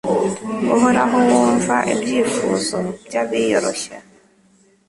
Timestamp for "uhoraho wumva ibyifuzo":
0.75-2.79